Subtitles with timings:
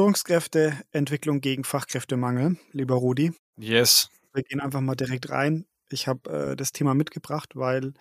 [0.00, 3.34] Führungskräfteentwicklung gegen Fachkräftemangel, lieber Rudi.
[3.58, 4.08] Yes.
[4.32, 5.66] Wir gehen einfach mal direkt rein.
[5.90, 7.92] Ich habe äh, das Thema mitgebracht, weil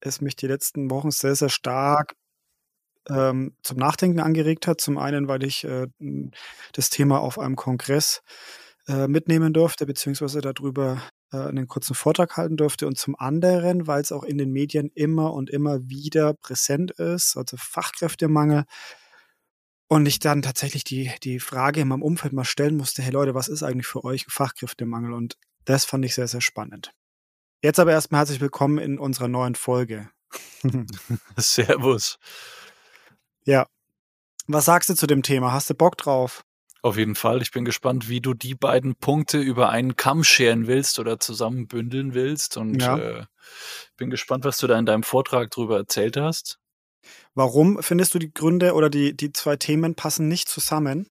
[0.00, 2.14] es mich die letzten Wochen sehr, sehr stark
[3.08, 4.80] ähm, zum Nachdenken angeregt hat.
[4.80, 5.86] Zum einen, weil ich äh,
[6.72, 8.22] das Thema auf einem Kongress
[8.88, 12.88] äh, mitnehmen durfte, beziehungsweise darüber äh, einen kurzen Vortrag halten durfte.
[12.88, 17.36] Und zum anderen, weil es auch in den Medien immer und immer wieder präsent ist,
[17.36, 18.64] also Fachkräftemangel.
[19.88, 23.34] Und ich dann tatsächlich die, die Frage in meinem Umfeld mal stellen musste, hey Leute,
[23.34, 25.12] was ist eigentlich für euch ein Fachkräftemangel?
[25.12, 26.92] Und das fand ich sehr, sehr spannend.
[27.62, 30.10] Jetzt aber erstmal herzlich willkommen in unserer neuen Folge.
[31.36, 32.18] Servus.
[33.44, 33.66] Ja.
[34.48, 35.52] Was sagst du zu dem Thema?
[35.52, 36.44] Hast du Bock drauf?
[36.82, 37.42] Auf jeden Fall.
[37.42, 42.14] Ich bin gespannt, wie du die beiden Punkte über einen Kamm scheren willst oder zusammenbündeln
[42.14, 42.56] willst.
[42.56, 42.98] Und ja.
[42.98, 43.24] äh,
[43.96, 46.58] bin gespannt, was du da in deinem Vortrag drüber erzählt hast.
[47.34, 51.08] Warum findest du die Gründe oder die, die zwei Themen passen nicht zusammen?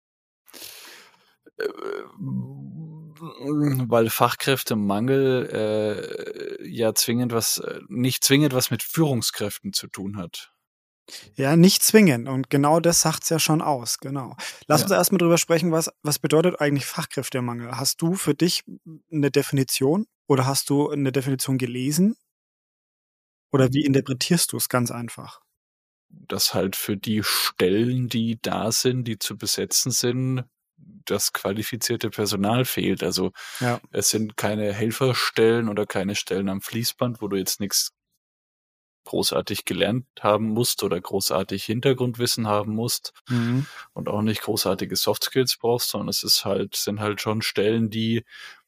[1.58, 1.68] Äh,
[3.18, 10.52] weil Fachkräftemangel äh, ja zwingend was, äh, nicht zwingend was mit Führungskräften zu tun hat.
[11.36, 12.28] Ja, nicht zwingen.
[12.28, 14.36] Und genau das sagt es ja schon aus, genau.
[14.68, 14.86] Lass ja.
[14.86, 17.72] uns erstmal drüber sprechen, was, was bedeutet eigentlich Fachkräftemangel?
[17.72, 18.64] Hast du für dich
[19.12, 22.16] eine Definition oder hast du eine Definition gelesen?
[23.52, 25.45] Oder wie interpretierst du es ganz einfach?
[26.10, 30.46] Dass halt für die Stellen, die da sind, die zu besetzen sind,
[30.78, 33.04] das qualifizierte Personal fehlt.
[33.04, 33.80] Also ja.
[33.92, 37.92] es sind keine Helferstellen oder keine Stellen am Fließband, wo du jetzt nichts
[39.06, 43.68] großartig gelernt haben musst oder großartig Hintergrundwissen haben musst mhm.
[43.94, 47.90] und auch nicht großartige Soft Skills brauchst, sondern es ist halt, sind halt schon Stellen,
[47.90, 48.26] die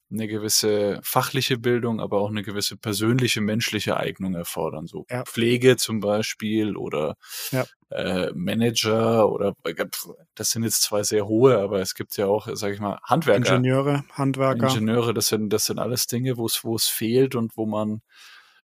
[0.10, 4.88] eine gewisse fachliche Bildung, aber auch eine gewisse persönliche, menschliche Eignung erfordern.
[4.88, 5.24] So ja.
[5.24, 7.16] Pflege zum Beispiel oder
[7.52, 7.66] ja.
[7.90, 9.54] äh, Manager oder
[10.36, 13.56] das sind jetzt zwei sehr hohe, aber es gibt ja auch, sage ich mal, Handwerker.
[13.56, 14.70] Ingenieure, Handwerker.
[14.70, 18.02] Ingenieure, das sind, das sind alles Dinge, wo es, wo es fehlt und wo man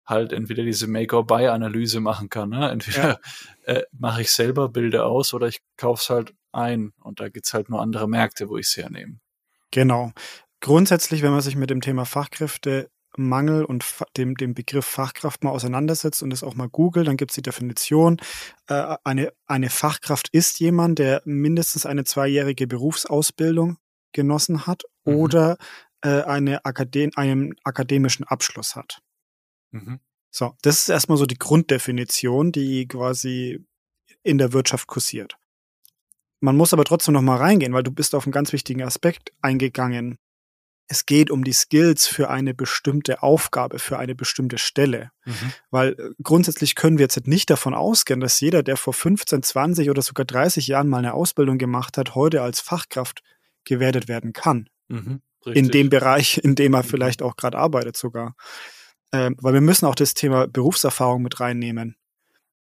[0.05, 2.49] halt entweder diese Make-or-Buy-Analyse machen kann.
[2.49, 2.69] Ne?
[2.69, 3.19] Entweder
[3.67, 3.73] ja.
[3.73, 6.91] äh, mache ich selber Bilder aus oder ich kaufe es halt ein.
[7.01, 9.19] Und da gibt's halt nur andere Märkte, wo ich es hernehme.
[9.71, 10.13] Genau.
[10.61, 13.85] Grundsätzlich, wenn man sich mit dem Thema Fachkräftemangel und
[14.17, 17.41] dem, dem Begriff Fachkraft mal auseinandersetzt und das auch mal googelt, dann gibt es die
[17.41, 18.17] Definition.
[18.67, 23.77] Äh, eine, eine Fachkraft ist jemand, der mindestens eine zweijährige Berufsausbildung
[24.11, 25.15] genossen hat mhm.
[25.15, 25.57] oder
[26.01, 29.01] äh, eine Akadem einen akademischen Abschluss hat.
[29.71, 29.99] Mhm.
[30.31, 33.65] So, das ist erstmal so die Grunddefinition, die quasi
[34.21, 35.37] in der Wirtschaft kursiert.
[36.41, 39.31] Man muss aber trotzdem noch mal reingehen, weil du bist auf einen ganz wichtigen Aspekt
[39.41, 40.17] eingegangen.
[40.87, 45.11] Es geht um die Skills für eine bestimmte Aufgabe, für eine bestimmte Stelle.
[45.25, 45.53] Mhm.
[45.71, 49.89] Weil äh, grundsätzlich können wir jetzt nicht davon ausgehen, dass jeder, der vor 15, 20
[49.89, 53.23] oder sogar 30 Jahren mal eine Ausbildung gemacht hat, heute als Fachkraft
[53.63, 54.69] gewertet werden kann.
[54.87, 56.87] Mhm, in dem Bereich, in dem er mhm.
[56.87, 58.35] vielleicht auch gerade arbeitet sogar.
[59.11, 61.95] Ähm, weil wir müssen auch das Thema Berufserfahrung mit reinnehmen.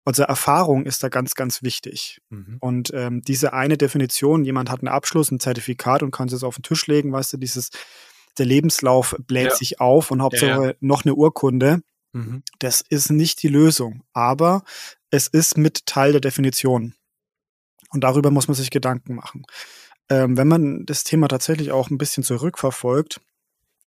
[0.06, 2.22] Also Erfahrung ist da ganz, ganz wichtig.
[2.30, 2.58] Mhm.
[2.60, 6.56] Und ähm, diese eine Definition, jemand hat einen Abschluss, ein Zertifikat und kann es auf
[6.56, 7.70] den Tisch legen, weißt du, dieses,
[8.38, 9.56] der Lebenslauf bläht ja.
[9.56, 10.74] sich auf und Hauptsache ja, ja.
[10.80, 11.82] noch eine Urkunde.
[12.14, 12.44] Mhm.
[12.60, 14.64] Das ist nicht die Lösung, aber
[15.10, 16.94] es ist mit Teil der Definition.
[17.90, 19.46] Und darüber muss man sich Gedanken machen.
[20.10, 23.22] Ähm, wenn man das Thema tatsächlich auch ein bisschen zurückverfolgt,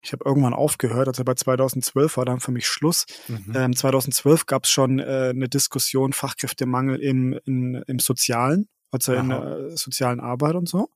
[0.01, 3.05] ich habe irgendwann aufgehört, also bei 2012 war dann für mich Schluss.
[3.27, 3.53] Mhm.
[3.55, 9.19] Ähm, 2012 gab es schon äh, eine Diskussion Fachkräftemangel im, in, im Sozialen, also Aha.
[9.19, 10.89] in der äh, sozialen Arbeit und so.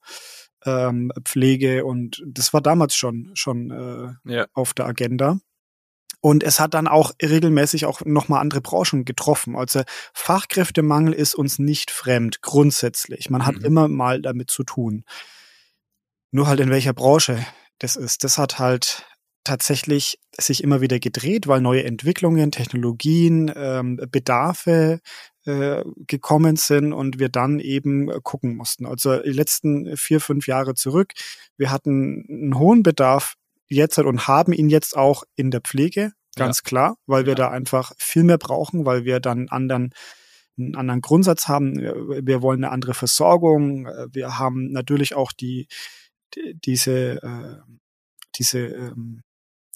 [0.66, 3.72] Ähm, Pflege und das war damals schon, schon
[4.26, 4.46] äh, ja.
[4.54, 5.40] auf der Agenda.
[6.22, 9.56] Und es hat dann auch regelmäßig auch nochmal andere Branchen getroffen.
[9.56, 9.82] Also
[10.14, 13.32] Fachkräftemangel ist uns nicht fremd, grundsätzlich.
[13.32, 13.66] Man hat mhm.
[13.66, 15.04] immer mal damit zu tun.
[16.30, 17.44] Nur halt in welcher Branche
[17.80, 18.24] das ist.
[18.24, 19.04] Das hat halt
[19.44, 25.00] tatsächlich sich immer wieder gedreht, weil neue Entwicklungen, Technologien, ähm, Bedarfe
[25.46, 28.86] äh, gekommen sind und wir dann eben gucken mussten.
[28.86, 31.14] Also die letzten vier, fünf Jahre zurück,
[31.58, 33.36] wir hatten einen hohen Bedarf
[33.68, 36.64] jetzt und haben ihn jetzt auch in der Pflege, ganz ja.
[36.64, 37.36] klar, weil wir ja.
[37.36, 39.94] da einfach viel mehr brauchen, weil wir dann anderen
[40.58, 41.78] einen anderen Grundsatz haben.
[41.80, 43.86] Wir wollen eine andere Versorgung.
[44.12, 45.68] Wir haben natürlich auch die
[46.66, 47.58] diese, äh,
[48.38, 49.22] diese ähm,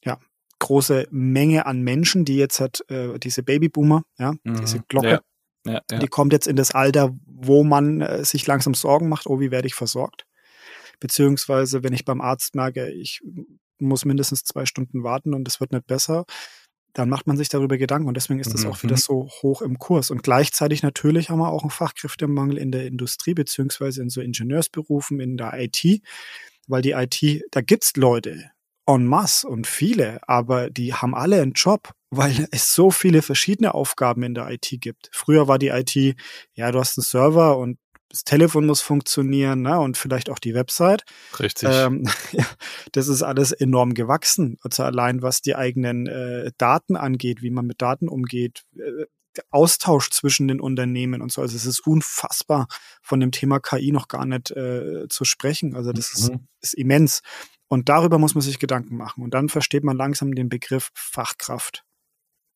[0.04, 0.20] ja,
[0.60, 4.62] große Menge an Menschen, die jetzt hat, äh, diese Babyboomer, ja, mhm.
[4.62, 5.22] diese Glocke, ja.
[5.66, 6.00] Ja, ja.
[6.00, 9.52] die kommt jetzt in das Alter, wo man äh, sich langsam Sorgen macht, oh, wie
[9.52, 10.26] werde ich versorgt?
[11.00, 13.22] Beziehungsweise, wenn ich beim Arzt merke, ich
[13.80, 16.26] muss mindestens zwei Stunden warten und es wird nicht besser,
[16.94, 18.72] dann macht man sich darüber Gedanken und deswegen ist das mhm.
[18.72, 20.12] auch wieder so hoch im Kurs.
[20.12, 25.20] Und gleichzeitig natürlich haben wir auch einen Fachkräftemangel in der Industrie beziehungsweise in so Ingenieursberufen
[25.20, 26.02] in der IT,
[26.68, 28.52] weil die IT, da gibt's Leute
[28.88, 33.74] en masse und viele, aber die haben alle einen Job, weil es so viele verschiedene
[33.74, 35.10] Aufgaben in der IT gibt.
[35.12, 35.96] Früher war die IT,
[36.54, 37.78] ja, du hast einen Server und
[38.10, 41.04] das Telefon muss funktionieren ne, und vielleicht auch die Website.
[41.40, 41.68] Richtig.
[41.70, 42.08] Ähm,
[42.94, 44.58] das ist alles enorm gewachsen.
[44.62, 49.06] Also allein was die eigenen äh, Daten angeht, wie man mit Daten umgeht, äh,
[49.52, 51.42] Austausch zwischen den Unternehmen und so.
[51.42, 52.68] Also es ist unfassbar,
[53.02, 55.76] von dem Thema KI noch gar nicht äh, zu sprechen.
[55.76, 56.36] Also das mhm.
[56.36, 57.22] ist, ist immens.
[57.68, 59.24] Und darüber muss man sich Gedanken machen.
[59.24, 61.84] Und dann versteht man langsam den Begriff Fachkraft.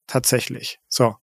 [0.10, 0.80] Tatsächlich.
[0.88, 1.18] So.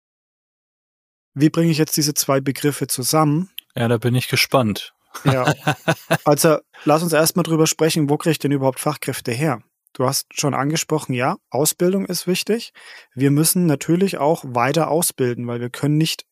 [1.32, 3.50] Wie bringe ich jetzt diese zwei Begriffe zusammen?
[3.74, 4.94] Ja, da bin ich gespannt.
[5.24, 5.52] Ja.
[6.24, 9.62] Also lass uns erstmal drüber sprechen, wo kriege ich denn überhaupt Fachkräfte her?
[9.92, 12.72] Du hast schon angesprochen, ja, Ausbildung ist wichtig.
[13.14, 16.24] Wir müssen natürlich auch weiter ausbilden, weil wir können nicht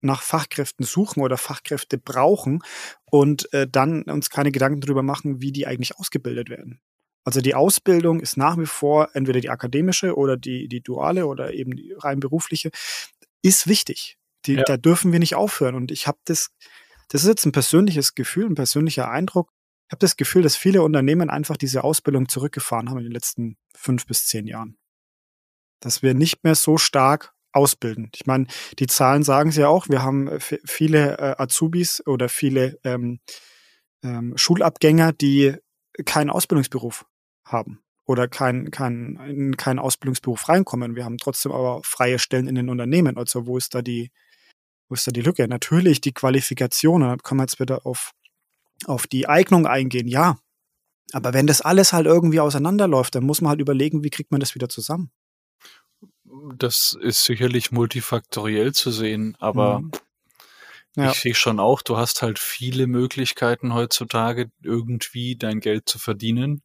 [0.00, 2.62] nach Fachkräften suchen oder Fachkräfte brauchen
[3.10, 6.80] und äh, dann uns keine Gedanken darüber machen, wie die eigentlich ausgebildet werden.
[7.24, 11.52] Also die Ausbildung ist nach wie vor entweder die akademische oder die, die duale oder
[11.52, 12.70] eben die rein berufliche,
[13.42, 14.16] ist wichtig.
[14.46, 14.64] Die, ja.
[14.64, 15.74] Da dürfen wir nicht aufhören.
[15.74, 16.50] Und ich habe das,
[17.08, 19.50] das ist jetzt ein persönliches Gefühl, ein persönlicher Eindruck.
[19.88, 23.58] Ich habe das Gefühl, dass viele Unternehmen einfach diese Ausbildung zurückgefahren haben in den letzten
[23.74, 24.78] fünf bis zehn Jahren.
[25.80, 28.10] Dass wir nicht mehr so stark ausbilden.
[28.14, 28.46] Ich meine,
[28.78, 33.18] die Zahlen sagen es ja auch, wir haben viele äh, Azubis oder viele ähm,
[34.04, 35.56] ähm, Schulabgänger, die
[36.04, 37.04] keinen Ausbildungsberuf
[37.52, 40.96] haben oder kein, kein, in keinen Ausbildungsberuf reinkommen.
[40.96, 43.16] Wir haben trotzdem aber freie Stellen in den Unternehmen.
[43.16, 44.10] Also wo ist da die,
[44.88, 45.46] wo ist da die Lücke?
[45.46, 48.10] Natürlich die Qualifikation, da kann man jetzt wieder auf,
[48.86, 50.38] auf die Eignung eingehen, ja.
[51.12, 54.40] Aber wenn das alles halt irgendwie auseinanderläuft, dann muss man halt überlegen, wie kriegt man
[54.40, 55.12] das wieder zusammen.
[56.56, 59.92] Das ist sicherlich multifaktoriell zu sehen, aber mhm.
[60.96, 61.12] ja.
[61.12, 66.62] ich sehe schon auch, du hast halt viele Möglichkeiten heutzutage, irgendwie dein Geld zu verdienen.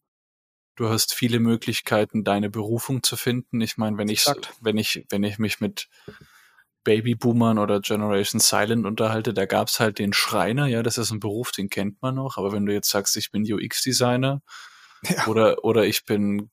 [0.75, 3.61] Du hast viele Möglichkeiten, deine Berufung zu finden.
[3.61, 4.25] Ich meine, wenn ich,
[4.59, 5.87] wenn ich, wenn ich mich mit
[6.85, 11.51] Babyboomern oder Generation Silent unterhalte, da gab's halt den Schreiner, ja, das ist ein Beruf,
[11.51, 14.41] den kennt man noch, aber wenn du jetzt sagst, ich bin UX-Designer
[15.03, 15.27] ja.
[15.27, 16.49] oder, oder ich bin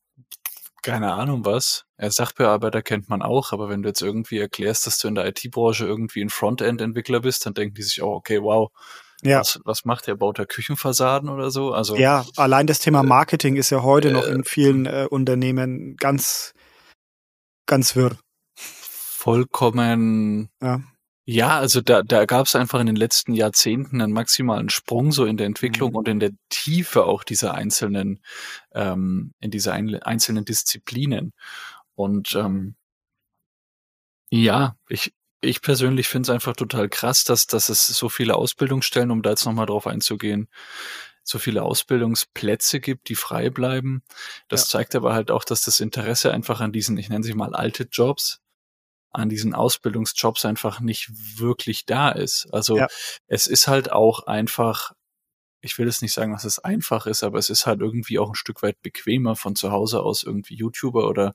[0.83, 4.99] keine Ahnung was, ja, Sachbearbeiter kennt man auch, aber wenn du jetzt irgendwie erklärst, dass
[4.99, 8.73] du in der IT-Branche irgendwie ein Frontend-Entwickler bist, dann denken die sich auch, okay, wow,
[9.23, 9.41] ja.
[9.41, 10.17] Was, was macht der?
[10.17, 11.73] Baut er Küchenfassaden oder so?
[11.73, 15.07] Also ja, allein das Thema äh, Marketing ist ja heute äh, noch in vielen äh,
[15.09, 16.55] Unternehmen ganz,
[17.67, 18.17] ganz wirr
[19.23, 20.51] vollkommen.
[20.61, 20.83] Ja.
[21.25, 25.25] Ja, also da, da gab es einfach in den letzten Jahrzehnten einen maximalen Sprung so
[25.25, 25.97] in der Entwicklung mhm.
[25.97, 28.21] und in der Tiefe auch dieser einzelnen,
[28.75, 31.33] ähm, in dieser ein, einzelnen Disziplinen.
[31.95, 32.75] Und ähm,
[34.31, 39.11] ja, ich, ich persönlich finde es einfach total krass, dass, dass es so viele Ausbildungsstellen,
[39.11, 40.49] um da jetzt nochmal drauf einzugehen,
[41.25, 44.03] so viele Ausbildungsplätze gibt, die frei bleiben.
[44.49, 44.79] Das ja.
[44.79, 47.89] zeigt aber halt auch, dass das Interesse einfach an diesen, ich nenne sie mal alte
[47.91, 48.41] Jobs,
[49.11, 52.49] an diesen Ausbildungsjobs einfach nicht wirklich da ist.
[52.53, 52.87] Also ja.
[53.27, 54.93] es ist halt auch einfach,
[55.61, 58.31] ich will jetzt nicht sagen, dass es einfach ist, aber es ist halt irgendwie auch
[58.31, 61.35] ein Stück weit bequemer von zu Hause aus irgendwie YouTuber oder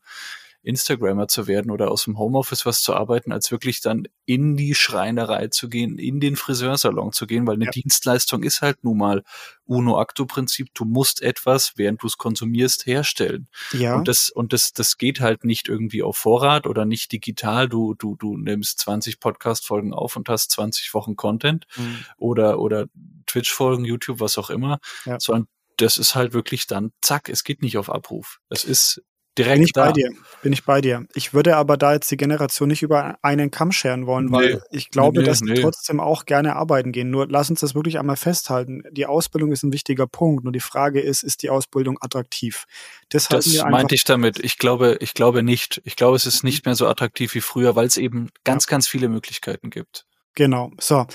[0.67, 4.75] Instagrammer zu werden oder aus dem Homeoffice was zu arbeiten, als wirklich dann in die
[4.75, 7.71] Schreinerei zu gehen, in den Friseursalon zu gehen, weil eine ja.
[7.71, 9.23] Dienstleistung ist halt nun mal
[9.65, 10.69] Uno-Acto-Prinzip.
[10.73, 13.47] Du musst etwas, während du es konsumierst, herstellen.
[13.71, 13.95] Ja.
[13.95, 17.69] Und das, und das, das geht halt nicht irgendwie auf Vorrat oder nicht digital.
[17.69, 22.05] Du, du, du nimmst 20 Podcast-Folgen auf und hast 20 Wochen Content mhm.
[22.17, 22.87] oder, oder
[23.25, 25.17] Twitch-Folgen, YouTube, was auch immer, ja.
[25.19, 25.47] sondern
[25.77, 28.39] das ist halt wirklich dann, zack, es geht nicht auf Abruf.
[28.49, 29.03] Es ist
[29.37, 29.85] direkt Bin ich da.
[29.85, 30.09] bei dir.
[30.41, 31.05] Bin ich bei dir.
[31.13, 34.59] Ich würde aber da jetzt die Generation nicht über einen Kamm scheren wollen, weil nee.
[34.71, 35.53] ich glaube, nee, dass nee.
[35.53, 37.09] die trotzdem auch gerne arbeiten gehen.
[37.09, 38.83] Nur lass uns das wirklich einmal festhalten.
[38.91, 40.43] Die Ausbildung ist ein wichtiger Punkt.
[40.43, 42.65] Nur die Frage ist, ist die Ausbildung attraktiv?
[43.09, 44.39] Das, das meinte ich damit.
[44.39, 45.81] Ich glaube, ich glaube nicht.
[45.85, 48.71] Ich glaube, es ist nicht mehr so attraktiv wie früher, weil es eben ganz, ja.
[48.71, 50.05] ganz viele Möglichkeiten gibt.
[50.35, 50.71] Genau.
[50.79, 51.07] So.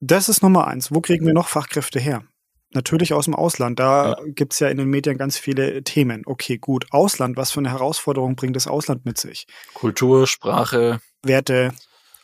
[0.00, 0.92] Das ist Nummer eins.
[0.92, 2.24] Wo kriegen wir noch Fachkräfte her?
[2.72, 3.80] Natürlich aus dem Ausland.
[3.80, 4.16] Da ja.
[4.26, 6.22] gibt's ja in den Medien ganz viele Themen.
[6.24, 6.86] Okay, gut.
[6.90, 9.46] Ausland, was für eine Herausforderung bringt das Ausland mit sich?
[9.74, 11.00] Kultur, Sprache.
[11.24, 11.72] Werte,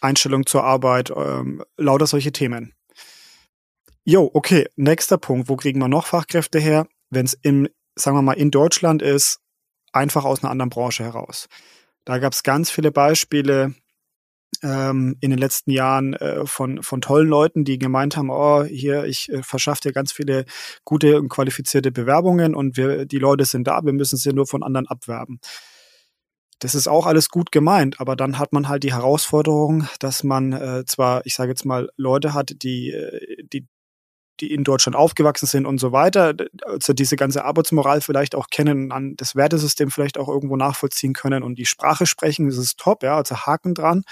[0.01, 2.75] Einstellung zur Arbeit, ähm, lauter solche Themen.
[4.05, 5.49] Jo, okay, nächster Punkt.
[5.49, 6.87] Wo kriegen wir noch Fachkräfte her?
[7.11, 9.41] Wenn es in, sagen wir mal, in Deutschland ist,
[9.93, 11.49] einfach aus einer anderen Branche heraus.
[12.05, 13.75] Da gab's ganz viele Beispiele
[14.63, 19.05] ähm, in den letzten Jahren äh, von, von tollen Leuten, die gemeint haben, oh, hier,
[19.05, 20.45] ich äh, verschaffe dir ganz viele
[20.85, 24.63] gute und qualifizierte Bewerbungen und wir, die Leute sind da, wir müssen sie nur von
[24.63, 25.41] anderen abwerben.
[26.59, 30.53] Das ist auch alles gut gemeint, aber dann hat man halt die Herausforderung, dass man
[30.53, 33.67] äh, zwar, ich sage jetzt mal, Leute hat, die, äh, die
[34.41, 36.35] die in Deutschland aufgewachsen sind und so weiter,
[36.65, 41.43] also diese ganze Arbeitsmoral vielleicht auch kennen, an das Wertesystem vielleicht auch irgendwo nachvollziehen können
[41.43, 44.05] und die Sprache sprechen, das ist top, ja, also Haken dran.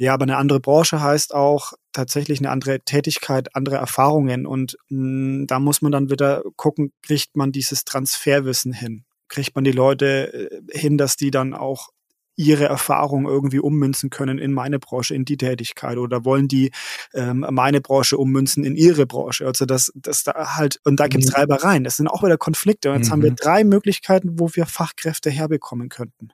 [0.00, 5.40] Ja, aber eine andere Branche heißt auch tatsächlich eine andere Tätigkeit, andere Erfahrungen und mh,
[5.40, 9.04] hm, da muss man dann wieder gucken, kriegt man dieses Transferwissen hin?
[9.26, 11.88] Kriegt man die Leute äh, hin, dass die dann auch
[12.36, 16.70] ihre Erfahrung irgendwie ummünzen können in meine Branche, in die Tätigkeit oder wollen die
[17.12, 19.44] ähm, meine Branche ummünzen in ihre Branche.
[19.44, 21.34] Also das, das da halt, und da gibt's mhm.
[21.34, 21.82] Reibereien.
[21.82, 22.90] Das sind auch wieder Konflikte.
[22.90, 23.12] Und jetzt mhm.
[23.12, 23.36] haben wir mhm.
[23.36, 26.28] drei Möglichkeiten, wo wir Fachkräfte herbekommen könnten.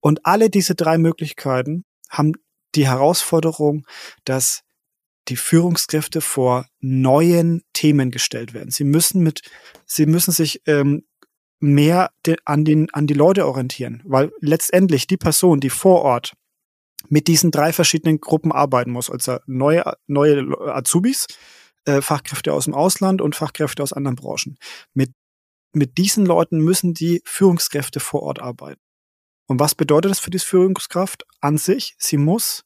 [0.00, 2.32] Und alle diese drei Möglichkeiten haben
[2.74, 3.86] die Herausforderung,
[4.24, 4.62] dass
[5.28, 8.70] die Führungskräfte vor neuen Themen gestellt werden.
[8.70, 9.42] Sie müssen mit,
[9.86, 11.04] sie müssen sich ähm,
[11.60, 16.34] mehr de, an, den, an die Leute orientieren, weil letztendlich die Person, die vor Ort
[17.08, 21.26] mit diesen drei verschiedenen Gruppen arbeiten muss, also neue, neue Azubis,
[21.84, 24.56] äh, Fachkräfte aus dem Ausland und Fachkräfte aus anderen Branchen.
[24.92, 25.12] Mit,
[25.72, 28.81] mit diesen Leuten müssen die Führungskräfte vor Ort arbeiten.
[29.52, 31.94] Und was bedeutet das für die Führungskraft an sich?
[31.98, 32.64] Sie muss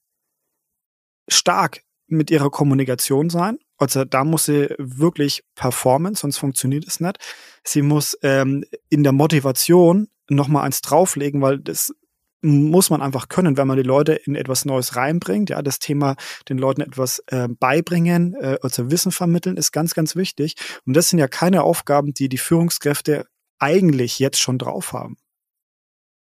[1.27, 3.59] stark mit ihrer Kommunikation sein.
[3.77, 7.19] Also da muss sie wirklich performen, sonst funktioniert es nicht.
[7.65, 11.93] Sie muss ähm, in der Motivation nochmal eins drauflegen, weil das
[12.41, 15.51] muss man einfach können, wenn man die Leute in etwas Neues reinbringt.
[15.51, 16.15] Ja, das Thema
[16.49, 20.55] den Leuten etwas äh, beibringen, äh, also Wissen vermitteln, ist ganz, ganz wichtig.
[20.87, 23.27] Und das sind ja keine Aufgaben, die die Führungskräfte
[23.59, 25.17] eigentlich jetzt schon drauf haben.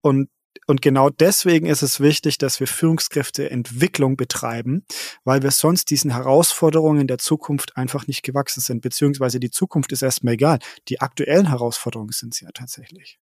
[0.01, 0.27] Und
[0.67, 4.85] und genau deswegen ist es wichtig, dass wir Führungskräfteentwicklung betreiben,
[5.23, 10.03] weil wir sonst diesen Herausforderungen der Zukunft einfach nicht gewachsen sind, beziehungsweise die Zukunft ist
[10.03, 10.59] erstmal egal.
[10.87, 13.19] Die aktuellen Herausforderungen sind es ja tatsächlich.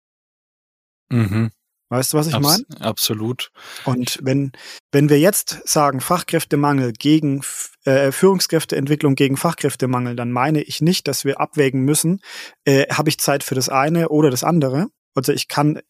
[1.10, 1.52] Mhm.
[1.90, 2.64] Weißt du, was ich meine?
[2.80, 3.52] Absolut.
[3.86, 4.52] Und wenn,
[4.92, 7.44] wenn wir jetzt sagen, Fachkräftemangel gegen
[7.84, 12.22] äh, Führungskräfteentwicklung gegen Fachkräftemangel, dann meine ich nicht, dass wir abwägen müssen,
[12.66, 14.88] äh, habe ich Zeit für das eine oder das andere.
[15.14, 15.82] Also ich kann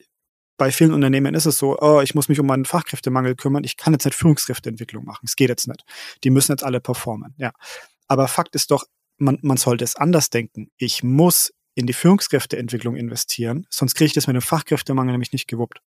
[0.58, 3.78] bei vielen Unternehmen ist es so, oh, ich muss mich um meinen Fachkräftemangel kümmern, ich
[3.78, 5.26] kann jetzt nicht Führungskräfteentwicklung machen.
[5.26, 5.84] Es geht jetzt nicht.
[6.24, 7.34] Die müssen jetzt alle performen.
[7.38, 7.52] Ja.
[8.08, 8.86] Aber Fakt ist doch,
[9.18, 10.70] man, man sollte es anders denken.
[10.78, 15.48] Ich muss in die Führungskräfteentwicklung investieren, sonst kriege ich das mit dem Fachkräftemangel nämlich nicht
[15.48, 15.82] gewuppt.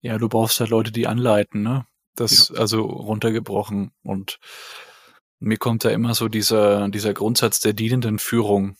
[0.00, 1.86] Ja, du brauchst halt Leute, die anleiten, ne?
[2.16, 2.56] Das ja.
[2.56, 4.38] also runtergebrochen und
[5.38, 8.76] mir kommt da immer so dieser, dieser Grundsatz der dienenden Führung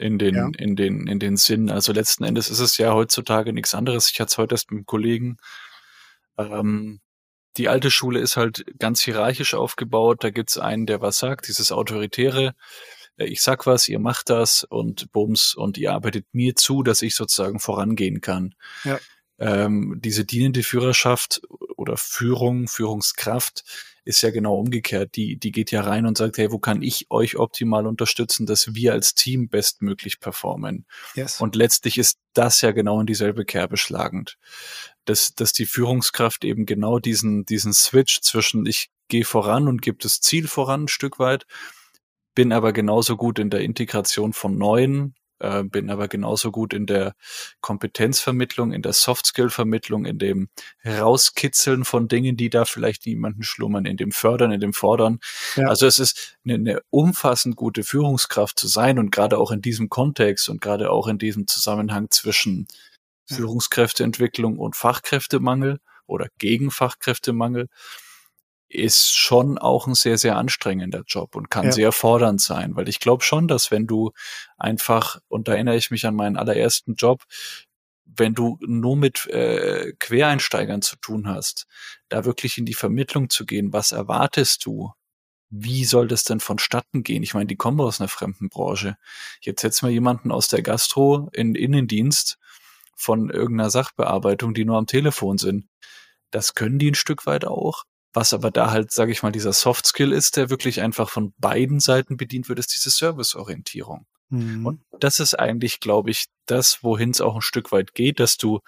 [0.00, 0.48] in den, ja.
[0.56, 1.70] in den, in den Sinn.
[1.70, 4.10] Also letzten Endes ist es ja heutzutage nichts anderes.
[4.10, 5.36] Ich hatte es heute erst mit einem Kollegen.
[6.38, 7.00] Ähm,
[7.56, 10.24] die alte Schule ist halt ganz hierarchisch aufgebaut.
[10.24, 12.54] Da gibt's einen, der was sagt, dieses Autoritäre.
[13.16, 17.02] Äh, ich sag was, ihr macht das und bums und ihr arbeitet mir zu, dass
[17.02, 18.54] ich sozusagen vorangehen kann.
[18.84, 18.98] Ja.
[19.38, 21.42] Ähm, diese dienende Führerschaft
[21.76, 23.64] oder Führung, Führungskraft
[24.04, 25.16] ist ja genau umgekehrt.
[25.16, 28.74] Die, die geht ja rein und sagt, hey, wo kann ich euch optimal unterstützen, dass
[28.74, 30.86] wir als Team bestmöglich performen?
[31.14, 31.40] Yes.
[31.40, 34.36] Und letztlich ist das ja genau in dieselbe Kerbe schlagend.
[35.04, 39.98] Dass, dass die Führungskraft eben genau diesen, diesen Switch zwischen ich gehe voran und gebe
[40.00, 41.44] das Ziel voran ein Stück weit,
[42.34, 46.86] bin aber genauso gut in der Integration von neuen äh, bin aber genauso gut in
[46.86, 47.14] der
[47.60, 50.48] Kompetenzvermittlung, in der Softskill-Vermittlung, in dem
[50.84, 55.18] Rauskitzeln von Dingen, die da vielleicht niemanden schlummern, in dem Fördern, in dem Fordern.
[55.56, 55.68] Ja.
[55.68, 59.88] Also es ist eine, eine umfassend gute Führungskraft zu sein und gerade auch in diesem
[59.88, 62.68] Kontext und gerade auch in diesem Zusammenhang zwischen.
[63.32, 67.68] Führungskräfteentwicklung und Fachkräftemangel oder gegen Fachkräftemangel
[68.70, 71.72] ist schon auch ein sehr, sehr anstrengender Job und kann ja.
[71.72, 74.12] sehr fordernd sein, weil ich glaube schon, dass wenn du
[74.56, 77.24] einfach, und da erinnere ich mich an meinen allerersten Job,
[78.04, 81.66] wenn du nur mit äh, Quereinsteigern zu tun hast,
[82.08, 84.92] da wirklich in die Vermittlung zu gehen, was erwartest du?
[85.48, 87.24] Wie soll das denn vonstatten gehen?
[87.24, 88.96] Ich meine, die kommen aus einer fremden Branche.
[89.40, 92.38] Jetzt setzen wir jemanden aus der Gastro in Innendienst
[92.94, 95.66] von irgendeiner Sachbearbeitung, die nur am Telefon sind.
[96.30, 99.52] Das können die ein Stück weit auch, was aber da halt, sage ich mal, dieser
[99.52, 104.06] Soft Skill ist, der wirklich einfach von beiden Seiten bedient wird, ist diese Serviceorientierung.
[104.30, 104.66] Mhm.
[104.66, 108.36] Und das ist eigentlich, glaube ich, das, wohin es auch ein Stück weit geht, dass
[108.36, 108.60] du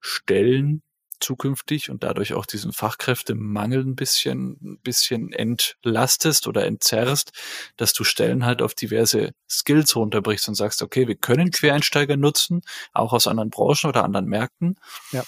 [0.00, 0.82] Stellen
[1.20, 7.32] zukünftig und dadurch auch diesen Fachkräftemangel ein bisschen, ein bisschen entlastest oder entzerrst,
[7.76, 12.62] dass du Stellen halt auf diverse Skills runterbrichst und sagst, okay, wir können Quereinsteiger nutzen,
[12.92, 14.78] auch aus anderen Branchen oder anderen Märkten.
[15.12, 15.22] Ja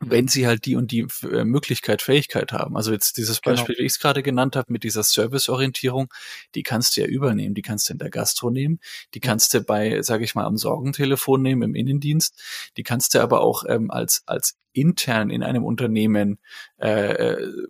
[0.00, 2.76] wenn sie halt die und die äh, Möglichkeit, Fähigkeit haben.
[2.76, 3.52] Also jetzt dieses genau.
[3.52, 3.82] Beispiel, genau.
[3.82, 6.12] wie ich es gerade genannt habe, mit dieser Serviceorientierung,
[6.54, 7.54] die kannst du ja übernehmen.
[7.54, 8.80] Die kannst du in der Gastro nehmen,
[9.14, 12.42] die kannst du bei, sage ich mal, am Sorgentelefon nehmen im Innendienst,
[12.76, 16.38] die kannst du aber auch ähm, als als intern in einem Unternehmen
[16.80, 17.66] äh, äh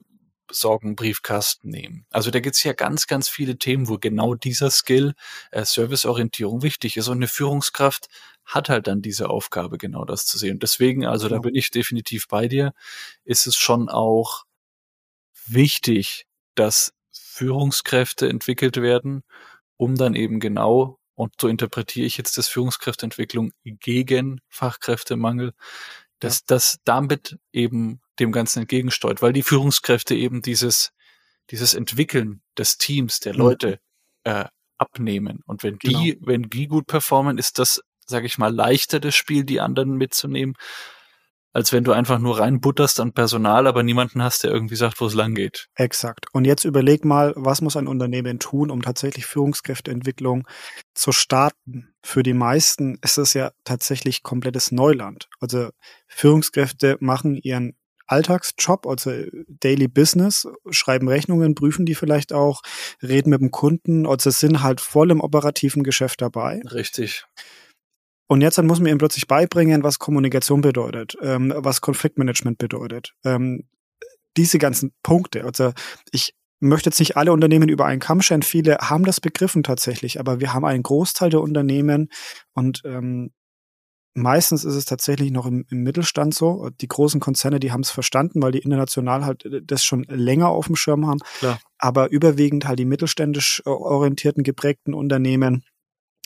[0.52, 2.06] Sorgenbriefkasten nehmen.
[2.10, 5.14] Also da gibt's ja ganz, ganz viele Themen, wo genau dieser Skill,
[5.50, 7.08] äh, Serviceorientierung wichtig ist.
[7.08, 8.08] Und eine Führungskraft
[8.44, 10.54] hat halt dann diese Aufgabe, genau das zu sehen.
[10.54, 11.40] Und deswegen, also genau.
[11.40, 12.72] da bin ich definitiv bei dir,
[13.24, 14.44] ist es schon auch
[15.46, 19.22] wichtig, dass Führungskräfte entwickelt werden,
[19.76, 25.52] um dann eben genau, und so interpretiere ich jetzt das Führungskräfteentwicklung gegen Fachkräftemangel,
[26.18, 26.44] dass ja.
[26.46, 30.92] das damit eben dem Ganzen entgegensteuert, weil die Führungskräfte eben dieses,
[31.50, 33.38] dieses Entwickeln des Teams, der mhm.
[33.38, 33.80] Leute
[34.24, 34.44] äh,
[34.78, 35.42] abnehmen.
[35.46, 36.00] Und wenn genau.
[36.00, 39.96] die, wenn die gut performen, ist das, sage ich mal, leichter das Spiel, die anderen
[39.96, 40.54] mitzunehmen,
[41.52, 45.06] als wenn du einfach nur reinbutterst an Personal, aber niemanden hast, der irgendwie sagt, wo
[45.06, 45.68] es lang geht.
[45.74, 46.26] Exakt.
[46.32, 50.46] Und jetzt überleg mal, was muss ein Unternehmen tun, um tatsächlich Führungskräfteentwicklung
[50.94, 51.92] zu starten?
[52.02, 55.28] Für die meisten ist es ja tatsächlich komplettes Neuland.
[55.40, 55.70] Also
[56.06, 57.74] Führungskräfte machen ihren
[58.06, 59.12] Alltagsjob, also
[59.46, 62.62] Daily Business, schreiben Rechnungen, prüfen die vielleicht auch,
[63.02, 66.60] reden mit dem Kunden, also sind halt voll im operativen Geschäft dabei.
[66.72, 67.24] Richtig.
[68.30, 73.12] Und jetzt dann muss man ihm plötzlich beibringen, was Kommunikation bedeutet, ähm, was Konfliktmanagement bedeutet.
[73.24, 73.64] Ähm,
[74.36, 75.42] diese ganzen Punkte.
[75.42, 75.72] Also
[76.12, 78.42] ich möchte jetzt nicht alle Unternehmen über einen Kamm scheren.
[78.42, 82.08] Viele haben das begriffen tatsächlich, aber wir haben einen Großteil der Unternehmen
[82.54, 83.32] und ähm,
[84.12, 86.68] Meistens ist es tatsächlich noch im, im, Mittelstand so.
[86.80, 90.48] Die großen Konzerne, die haben es verstanden, weil die international halt äh, das schon länger
[90.48, 91.20] auf dem Schirm haben.
[91.38, 91.60] Klar.
[91.78, 95.62] Aber überwiegend halt die mittelständisch äh, orientierten, geprägten Unternehmen,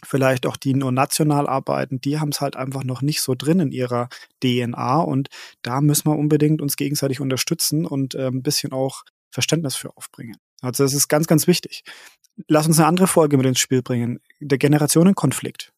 [0.04, 3.60] vielleicht auch die nur national arbeiten, die haben es halt einfach noch nicht so drin
[3.60, 4.08] in ihrer
[4.42, 5.00] DNA.
[5.00, 5.28] Und
[5.62, 10.36] da müssen wir unbedingt uns gegenseitig unterstützen und äh, ein bisschen auch Verständnis für aufbringen.
[10.60, 11.82] Also das ist ganz, ganz wichtig.
[12.48, 14.20] Lass uns eine andere Folge mit ins Spiel bringen.
[14.40, 15.72] Der Generationenkonflikt.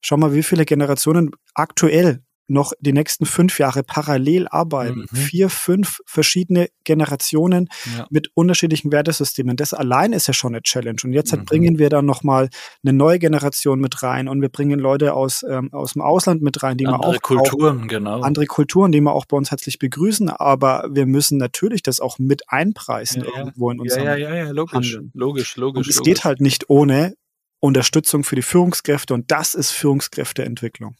[0.00, 5.06] Schau mal, wie viele Generationen aktuell noch die nächsten fünf Jahre parallel arbeiten.
[5.10, 5.16] Mhm.
[5.16, 8.06] Vier, fünf verschiedene Generationen ja.
[8.10, 9.56] mit unterschiedlichen Wertesystemen.
[9.56, 10.98] Das allein ist ja schon eine Challenge.
[11.04, 11.44] Und jetzt mhm.
[11.44, 12.48] bringen wir dann nochmal
[12.84, 16.62] eine neue Generation mit rein und wir bringen Leute aus, ähm, aus dem Ausland mit
[16.62, 18.20] rein, die andere wir auch Kulturen, auch, genau.
[18.20, 20.28] andere Kulturen, die wir auch bei uns herzlich begrüßen.
[20.28, 24.44] Aber wir müssen natürlich das auch mit einpreisen ja, irgendwo in unserem ja, ja, ja,
[24.46, 25.10] ja, logisch, Handeln.
[25.14, 25.86] logisch, logisch.
[25.86, 26.14] Und es logisch.
[26.14, 27.14] geht halt nicht ohne
[27.60, 30.96] Unterstützung für die Führungskräfte und das ist Führungskräfteentwicklung.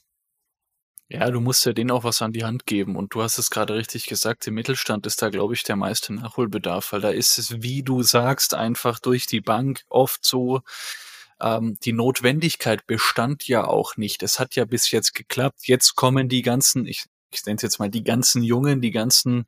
[1.09, 2.97] Ja, du musst ja denen auch was an die Hand geben.
[2.97, 6.13] Und du hast es gerade richtig gesagt, im Mittelstand ist da, glaube ich, der meiste
[6.13, 10.63] Nachholbedarf, weil da ist es, wie du sagst, einfach durch die Bank oft so,
[11.41, 14.23] ähm, die Notwendigkeit bestand ja auch nicht.
[14.25, 15.61] Es hat ja bis jetzt geklappt.
[15.69, 19.47] Jetzt kommen die ganzen, ich ich nenne es jetzt mal die ganzen Jungen, die ganzen,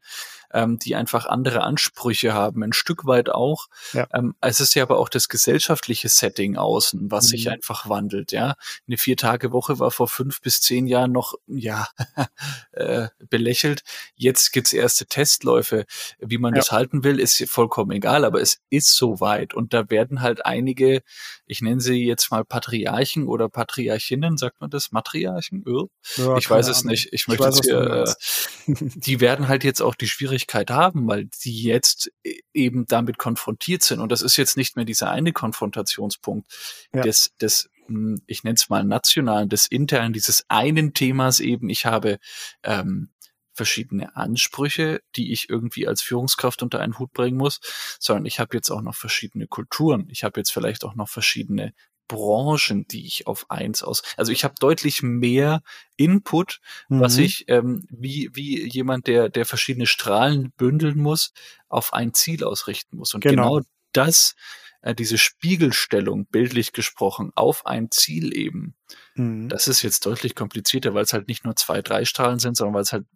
[0.53, 3.67] ähm, die einfach andere Ansprüche haben, ein Stück weit auch.
[3.93, 4.07] Ja.
[4.13, 7.29] Ähm, es ist ja aber auch das gesellschaftliche Setting außen, was mhm.
[7.29, 8.33] sich einfach wandelt.
[8.33, 8.55] Ja,
[8.87, 11.89] eine Vier-Tage-Woche war vor fünf bis zehn Jahren noch ja
[12.73, 13.83] äh, belächelt.
[14.15, 15.85] Jetzt gibt's erste Testläufe.
[16.19, 16.61] Wie man ja.
[16.61, 21.03] das halten will, ist vollkommen egal, aber es ist soweit und da werden halt einige,
[21.47, 24.93] ich nenne sie jetzt mal Patriarchen oder Patriarchinnen, sagt man das?
[24.93, 25.65] Matriarchen?
[26.17, 27.09] Ja, ich weiß es nicht.
[27.13, 28.15] Ich möchte ich weiß, äh,
[28.67, 30.09] die werden halt jetzt auch die
[30.49, 34.01] Schwierigkeit haben, weil sie jetzt e, eben damit konfrontiert sind.
[34.01, 36.47] Und das ist jetzt nicht mehr dieser eine Konfrontationspunkt
[36.95, 37.03] ja.
[37.03, 41.87] des, des hm, ich nenne es mal nationalen, des internen, dieses einen Themas eben, ich
[41.87, 42.19] habe
[42.63, 43.11] ähm,
[43.53, 47.61] verschiedene Ansprüche, die ich irgendwie als Führungskraft unter einen Hut bringen muss,
[47.99, 50.09] sondern ich habe jetzt auch noch verschiedene Kulturen.
[50.11, 51.75] Ich habe jetzt vielleicht auch noch verschiedene
[52.09, 54.03] Branchen, die ich auf eins aus.
[54.17, 55.63] Also ich habe deutlich mehr
[55.97, 57.01] Input, mhm.
[57.01, 61.33] was ich ähm, wie wie jemand, der der verschiedene Strahlen bündeln muss,
[61.69, 63.15] auf ein Ziel ausrichten muss.
[63.15, 64.35] Und genau, genau das,
[64.83, 68.75] äh, diese Spiegelstellung, bildlich gesprochen, auf ein Ziel eben,
[69.15, 69.49] mhm.
[69.49, 72.75] das ist jetzt deutlich komplizierter, weil es halt nicht nur zwei, drei Strahlen sind, sondern
[72.75, 73.07] weil es halt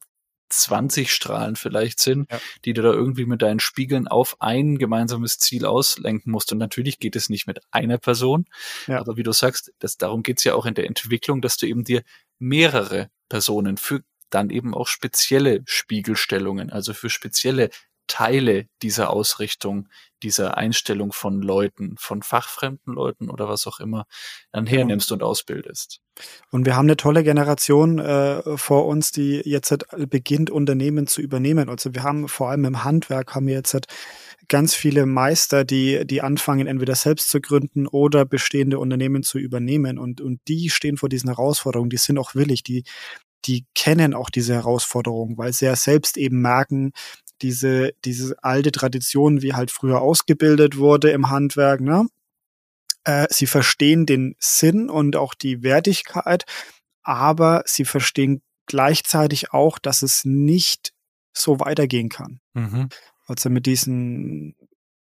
[0.52, 2.40] 20 Strahlen vielleicht sind, ja.
[2.64, 6.52] die du da irgendwie mit deinen Spiegeln auf ein gemeinsames Ziel auslenken musst.
[6.52, 8.46] Und natürlich geht es nicht mit einer Person,
[8.86, 9.00] ja.
[9.00, 11.84] aber wie du sagst, das, darum geht's ja auch in der Entwicklung, dass du eben
[11.84, 12.02] dir
[12.38, 17.70] mehrere Personen für dann eben auch spezielle Spiegelstellungen, also für spezielle
[18.06, 19.88] Teile dieser Ausrichtung,
[20.22, 24.04] dieser Einstellung von Leuten, von fachfremden Leuten oder was auch immer,
[24.52, 25.14] dann hernimmst ja.
[25.14, 26.00] und ausbildest.
[26.50, 31.20] Und wir haben eine tolle Generation äh, vor uns, die jetzt halt beginnt, Unternehmen zu
[31.20, 31.68] übernehmen.
[31.68, 33.86] Also wir haben vor allem im Handwerk haben wir jetzt halt
[34.48, 39.98] ganz viele Meister, die, die anfangen, entweder selbst zu gründen oder bestehende Unternehmen zu übernehmen.
[39.98, 42.84] Und, und die stehen vor diesen Herausforderungen, die sind auch willig, die,
[43.46, 46.92] die kennen auch diese Herausforderung, weil sie ja selbst eben merken,
[47.40, 52.06] diese, diese alte Tradition, wie halt früher ausgebildet wurde im Handwerk, ne?
[53.04, 56.44] Äh, sie verstehen den Sinn und auch die Wertigkeit,
[57.02, 60.92] aber sie verstehen gleichzeitig auch, dass es nicht
[61.32, 62.40] so weitergehen kann.
[62.54, 62.90] Mhm.
[63.26, 64.54] Also mit diesen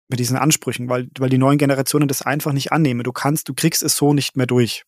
[0.08, 3.02] mit diesen Ansprüchen, weil, weil die neuen Generationen das einfach nicht annehmen.
[3.02, 4.84] Du kannst, du kriegst es so nicht mehr durch.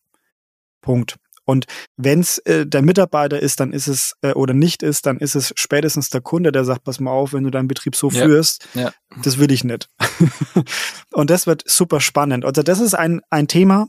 [0.81, 1.17] Punkt.
[1.47, 5.17] Und wenn es äh, der Mitarbeiter ist, dann ist es äh, oder nicht ist, dann
[5.17, 8.09] ist es spätestens der Kunde, der sagt, pass mal auf, wenn du deinen Betrieb so
[8.09, 8.25] ja.
[8.25, 8.91] führst, ja.
[9.23, 9.89] das will ich nicht.
[11.13, 12.43] und das wird super spannend.
[12.43, 13.87] Also das ist ein, ein Thema,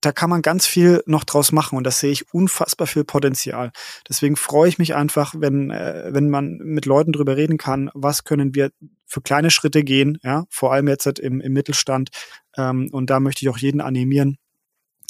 [0.00, 3.70] da kann man ganz viel noch draus machen und da sehe ich unfassbar viel Potenzial.
[4.08, 8.24] Deswegen freue ich mich einfach, wenn, äh, wenn man mit Leuten drüber reden kann, was
[8.24, 8.70] können wir
[9.04, 12.08] für kleine Schritte gehen, ja, vor allem jetzt im, im Mittelstand.
[12.56, 14.38] Ähm, und da möchte ich auch jeden animieren.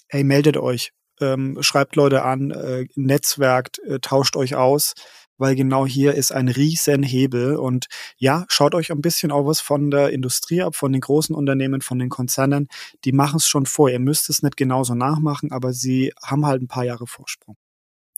[0.08, 4.94] Hey, meldet euch, ähm, schreibt Leute an, äh, netzwerkt, äh, tauscht euch aus
[5.38, 7.56] weil genau hier ist ein riesen Hebel.
[7.56, 11.34] Und ja, schaut euch ein bisschen auch was von der Industrie ab, von den großen
[11.34, 12.68] Unternehmen, von den Konzernen.
[13.04, 13.90] Die machen es schon vor.
[13.90, 17.56] Ihr müsst es nicht genauso nachmachen, aber sie haben halt ein paar Jahre Vorsprung.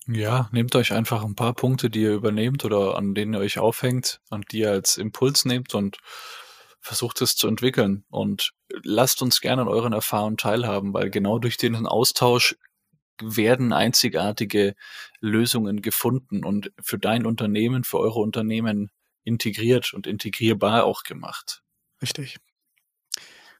[0.09, 3.59] Ja, nehmt euch einfach ein paar Punkte, die ihr übernehmt oder an denen ihr euch
[3.59, 5.99] aufhängt und die ihr als Impuls nehmt und
[6.81, 8.53] versucht es zu entwickeln und
[8.85, 12.55] lasst uns gerne an euren Erfahrungen teilhaben, weil genau durch den Austausch
[13.23, 14.75] werden einzigartige
[15.21, 18.91] Lösungen gefunden und für dein Unternehmen, für eure Unternehmen
[19.25, 21.63] integriert und integrierbar auch gemacht.
[22.01, 22.39] Richtig.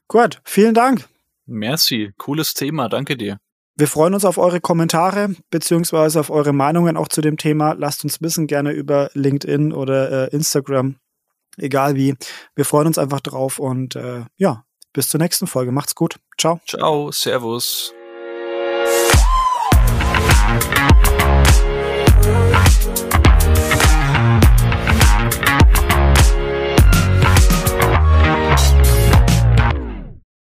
[0.07, 1.07] Gut, vielen Dank.
[1.45, 3.39] Merci, cooles Thema, danke dir.
[3.75, 7.73] Wir freuen uns auf eure Kommentare beziehungsweise auf eure Meinungen auch zu dem Thema.
[7.73, 10.95] Lasst uns wissen, gerne über LinkedIn oder äh, Instagram,
[11.57, 12.15] egal wie.
[12.55, 15.71] Wir freuen uns einfach drauf und äh, ja, bis zur nächsten Folge.
[15.71, 16.15] Macht's gut.
[16.39, 16.59] Ciao.
[16.65, 17.93] Ciao, Servus.
[20.47, 20.96] Música